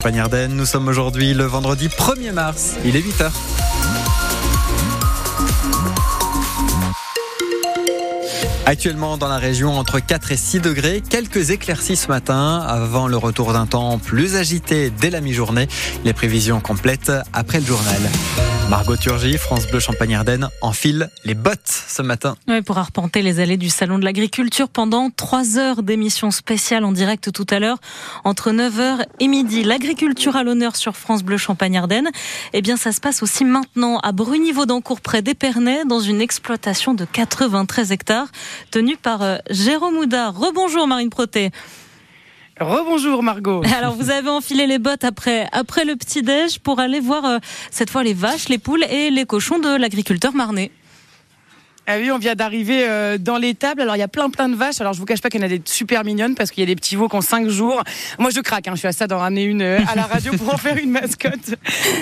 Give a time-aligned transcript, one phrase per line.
[0.00, 3.32] Pagnarden, nous sommes aujourd'hui le vendredi 1er mars, il est 8h.
[8.64, 13.16] Actuellement dans la région entre 4 et 6 degrés, quelques éclaircies ce matin avant le
[13.16, 15.66] retour d'un temps plus agité dès la mi-journée.
[16.04, 17.98] Les prévisions complètes après le journal.
[18.68, 22.36] Margot Turgy, France Bleu Champagne-Ardenne, enfile les bottes ce matin.
[22.48, 26.92] Oui, pour arpenter les allées du Salon de l'Agriculture pendant 3 heures d'émission spéciale en
[26.92, 27.78] direct tout à l'heure,
[28.24, 29.64] entre 9h et midi.
[29.64, 32.10] L'agriculture à l'honneur sur France Bleu Champagne-Ardenne.
[32.52, 37.06] Eh bien, ça se passe aussi maintenant à Brunivaudancourt, près d'Épernay, dans une exploitation de
[37.06, 38.28] 93 hectares,
[38.70, 40.38] tenue par euh, Jérôme Houdard.
[40.38, 41.52] Rebonjour Marine Proté.
[42.60, 43.62] Rebonjour Margot.
[43.78, 47.38] Alors vous avez enfilé les bottes après après le petit déj pour aller voir euh,
[47.70, 50.70] cette fois les vaches, les poules et les cochons de l'agriculteur marnais.
[51.90, 53.80] Ah oui, on vient d'arriver euh, dans l'étable.
[53.80, 54.78] Alors il y a plein plein de vaches.
[54.82, 56.64] Alors je vous cache pas qu'il y en a des super mignonnes parce qu'il y
[56.64, 57.82] a des petits veaux qui ont 5 jours.
[58.18, 58.72] Moi je craque, hein.
[58.74, 60.90] je suis à ça d'en ramener une euh, à la radio pour en faire une
[60.90, 61.54] mascotte.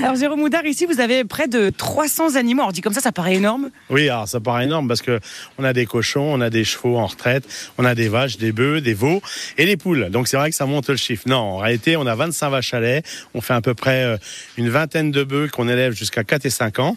[0.03, 2.63] Alors Jérôme Moudard, ici vous avez près de 300 animaux.
[2.63, 3.71] Alors dit comme ça, ça paraît énorme.
[3.89, 5.21] Oui, alors ça paraît énorme parce que
[5.57, 7.45] on a des cochons, on a des chevaux en retraite,
[7.79, 9.23] on a des vaches, des bœufs, des veaux
[9.57, 10.11] et des poules.
[10.11, 11.23] Donc c'est vrai que ça monte le chiffre.
[11.27, 13.05] Non, en réalité, on a 25 vaches à lait.
[13.35, 14.17] On fait à peu près euh,
[14.57, 16.97] une vingtaine de bœufs qu'on élève jusqu'à 4 et 5 ans.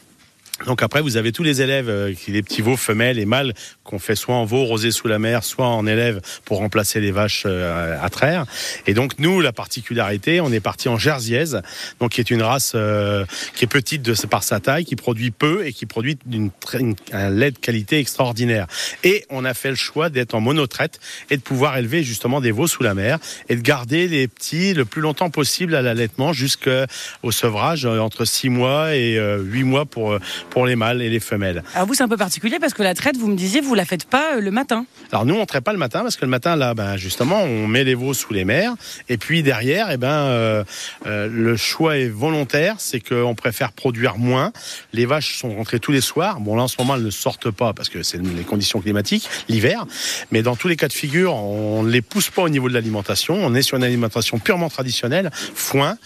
[0.66, 4.00] Donc après, vous avez tous les élèves, euh, les petits veaux femelles et mâles, qu'on
[4.00, 7.44] fait soit en veau rosé sous la mer, soit en élève pour remplacer les vaches
[7.46, 8.46] euh, à traire.
[8.86, 11.62] Et donc nous, la particularité, on est parti en jersiaise,
[12.00, 15.66] donc qui est une race euh, qui est petite par sa taille, qui produit peu
[15.66, 18.68] et qui produit une, une, un lait de qualité extraordinaire.
[19.04, 21.00] Et on a fait le choix d'être en monotraite
[21.30, 24.74] et de pouvoir élever justement des veaux sous la mer et de garder les petits
[24.74, 30.18] le plus longtemps possible à l'allaitement jusqu'au sevrage entre 6 mois et 8 mois pour
[30.50, 31.64] pour les mâles et les femelles.
[31.76, 33.86] Alors vous, c'est un peu particulier parce que la traite, vous me disiez, vous la
[33.86, 34.86] faites pas euh, le matin.
[35.12, 37.68] Alors nous, on traite pas le matin parce que le matin, là, ben, justement, on
[37.68, 38.74] met les veaux sous les mers.
[39.08, 40.64] Et puis derrière, eh ben, euh,
[41.06, 44.52] euh, le choix est volontaire, c'est qu'on préfère produire moins.
[44.94, 46.40] Les vaches sont rentrées tous les soirs.
[46.40, 49.30] Bon, là, en ce moment, elles ne sortent pas parce que c'est les conditions climatiques,
[49.48, 49.86] l'hiver.
[50.32, 52.74] Mais dans tous les cas de figure, on ne les pousse pas au niveau de
[52.74, 53.36] l'alimentation.
[53.36, 55.98] On est sur une alimentation purement traditionnelle, foin,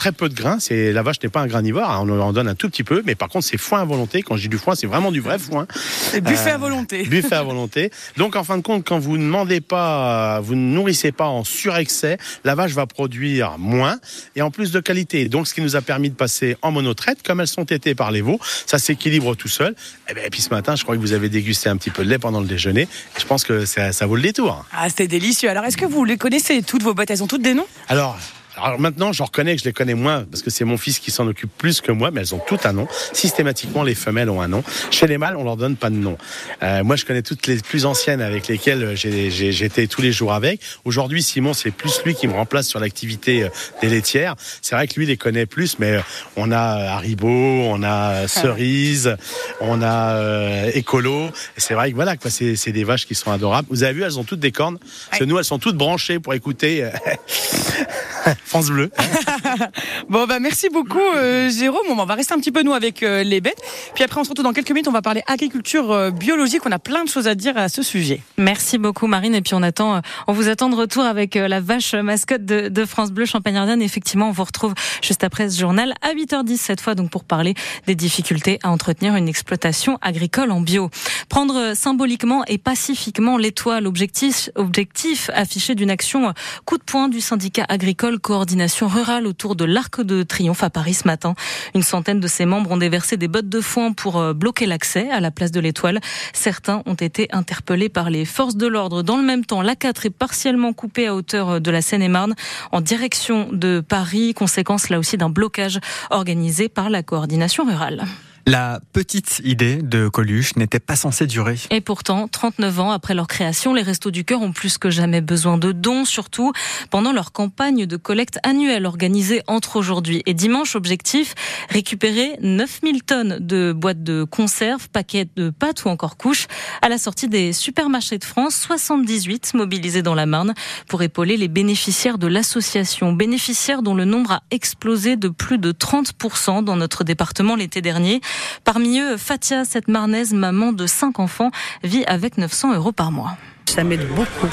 [0.00, 0.58] très peu de grains.
[0.60, 2.06] C'est la vache n'est pas un granivore, hein.
[2.08, 4.22] on en donne un tout petit peu, mais par contre c'est foin à volonté.
[4.22, 5.66] Quand je dis du foin, c'est vraiment du vrai foin.
[6.10, 7.02] C'est buffet à volonté.
[7.10, 7.90] buffet à volonté.
[8.16, 11.44] Donc en fin de compte, quand vous ne demandez pas, vous ne nourrissez pas en
[11.44, 13.98] surexcès, la vache va produire moins
[14.36, 15.28] et en plus de qualité.
[15.28, 18.10] Donc ce qui nous a permis de passer en monotraite, comme elles sont tétées par
[18.10, 19.74] les veaux, ça s'équilibre tout seul.
[20.08, 22.06] Et, ben, et puis ce matin, je crois que vous avez dégusté un petit peu
[22.06, 22.88] de lait pendant le déjeuner.
[23.18, 24.64] je pense que ça, ça vaut le détour.
[24.72, 25.50] Ah, c'était délicieux.
[25.50, 27.10] Alors est-ce que vous les connaissez toutes vos bottes?
[27.10, 27.66] Elles ont toutes des noms?
[27.88, 28.18] Alors
[28.62, 31.10] alors maintenant, je reconnais que je les connais moins parce que c'est mon fils qui
[31.10, 32.86] s'en occupe plus que moi, mais elles ont toutes un nom.
[33.12, 34.62] Systématiquement, les femelles ont un nom.
[34.90, 36.16] Chez les mâles, on leur donne pas de nom.
[36.62, 40.60] Euh, moi, je connais toutes les plus anciennes avec lesquelles j'étais tous les jours avec.
[40.84, 43.48] Aujourd'hui, Simon, c'est plus lui qui me remplace sur l'activité euh,
[43.80, 44.34] des laitières.
[44.62, 46.00] C'est vrai que lui, les connaît plus, mais euh,
[46.36, 49.16] on a Haribo, on a Cerise,
[49.60, 51.30] on a euh, Écolo.
[51.56, 53.68] C'est vrai que voilà, quoi, c'est des vaches qui sont adorables.
[53.70, 54.78] Vous avez vu, elles ont toutes des cornes.
[55.08, 56.88] Parce que nous, elles sont toutes branchées pour écouter.
[58.44, 58.90] France Bleu.
[60.08, 61.86] bon, bah, merci beaucoup, euh, Jérôme.
[61.88, 63.60] on va rester un petit peu, nous, avec euh, les bêtes.
[63.94, 64.88] Puis après, on se retrouve dans quelques minutes.
[64.88, 66.62] On va parler agriculture euh, biologique.
[66.66, 68.20] On a plein de choses à dire à ce sujet.
[68.38, 69.34] Merci beaucoup, Marine.
[69.34, 72.84] Et puis, on attend, on vous attend de retour avec la vache mascotte de, de
[72.84, 73.82] France Bleu Champagne-Ardenne.
[73.82, 77.54] Effectivement, on vous retrouve juste après ce journal à 8h10 cette fois, donc pour parler
[77.86, 80.90] des difficultés à entretenir une exploitation agricole en bio.
[81.28, 86.32] Prendre symboliquement et pacifiquement l'étoile, objectif, objectif affiché d'une action
[86.64, 90.94] coup de poing du syndicat agricole coordination rurale autour de l'Arc de Triomphe à Paris
[90.94, 91.34] ce matin.
[91.74, 95.10] Une centaine de ses membres ont déversé des bottes de foin pour euh, bloquer l'accès
[95.10, 96.00] à la place de l'Étoile.
[96.32, 99.02] Certains ont été interpellés par les forces de l'ordre.
[99.02, 102.34] Dans le même temps, l'A4 est partiellement coupée à hauteur euh, de la Seine-et-Marne
[102.72, 105.80] en direction de Paris, conséquence là aussi d'un blocage
[106.10, 108.04] organisé par la coordination rurale.
[108.46, 111.56] La petite idée de Coluche n'était pas censée durer.
[111.70, 115.20] Et pourtant, 39 ans après leur création, les Restos du Cœur ont plus que jamais
[115.20, 116.52] besoin de dons, surtout
[116.90, 120.74] pendant leur campagne de collecte annuelle organisée entre aujourd'hui et dimanche.
[120.74, 121.34] Objectif,
[121.68, 126.46] récupérer 9000 tonnes de boîtes de conserve, paquets de pâtes ou encore couches
[126.82, 130.54] à la sortie des supermarchés de France, 78 mobilisés dans la Marne
[130.88, 133.12] pour épauler les bénéficiaires de l'association.
[133.12, 138.20] Bénéficiaires dont le nombre a explosé de plus de 30% dans notre département l'été dernier.
[138.64, 141.50] Parmi eux, Fatia, cette marnaise, maman de cinq enfants,
[141.82, 143.36] vit avec 900 euros par mois.
[143.66, 144.48] Ça m'aide beaucoup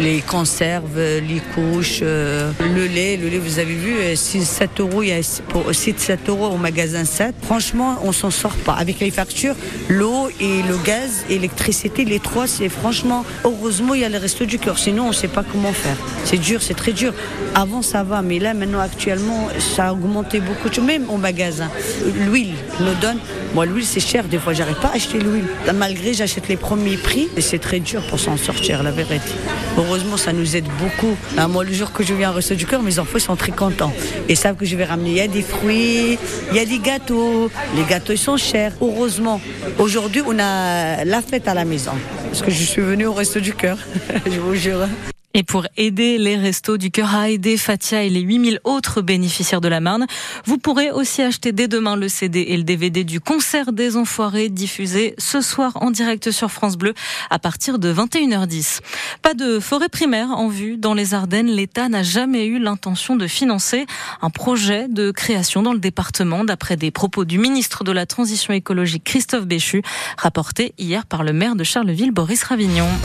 [0.00, 3.16] les conserves, les couches, euh, le lait.
[3.16, 6.56] Le lait, vous avez vu, 6-7 euh, euros, il y a pour 6-7 euros au
[6.56, 7.34] magasin 7.
[7.42, 8.74] Franchement, on s'en sort pas.
[8.74, 9.54] Avec les factures,
[9.88, 14.44] l'eau et le gaz, l'électricité, les trois, c'est franchement, heureusement, il y a le resto
[14.44, 14.78] du cœur.
[14.78, 15.96] Sinon, on ne sait pas comment faire.
[16.24, 17.12] C'est dur, c'est très dur.
[17.54, 20.68] Avant, ça va, mais là, maintenant, actuellement, ça a augmenté beaucoup.
[20.82, 21.70] Même au magasin,
[22.26, 23.18] l'huile nous donne.
[23.56, 24.24] Moi, l'huile, c'est cher.
[24.24, 25.46] Des fois, j'arrive pas à acheter l'huile.
[25.74, 27.30] Malgré, j'achète les premiers prix.
[27.38, 29.32] Et c'est très dur pour s'en sortir, la vérité.
[29.78, 31.16] Heureusement, ça nous aide beaucoup.
[31.38, 33.52] Ah, moi, le jour que je viens au Resto du Cœur, mes enfants sont très
[33.52, 33.94] contents.
[34.28, 35.08] Ils savent que je vais ramener.
[35.08, 36.18] Il y a des fruits,
[36.50, 37.50] il y a des gâteaux.
[37.74, 38.74] Les gâteaux, ils sont chers.
[38.82, 39.40] Heureusement,
[39.78, 41.92] aujourd'hui, on a la fête à la maison.
[42.26, 43.78] Parce que je suis venue au Resto du Cœur.
[44.26, 44.86] je vous jure.
[45.38, 49.60] Et pour aider les restos du cœur à aider Fatia et les 8000 autres bénéficiaires
[49.60, 50.06] de la Marne,
[50.46, 54.48] vous pourrez aussi acheter dès demain le CD et le DVD du concert des Enfoirés
[54.48, 56.94] diffusé ce soir en direct sur France Bleu
[57.28, 58.80] à partir de 21h10.
[59.20, 61.48] Pas de forêt primaire en vue dans les Ardennes.
[61.48, 63.84] L'État n'a jamais eu l'intention de financer
[64.22, 68.54] un projet de création dans le département d'après des propos du ministre de la Transition
[68.54, 69.82] écologique Christophe Béchu,
[70.16, 72.88] rapporté hier par le maire de Charleville Boris Ravignon.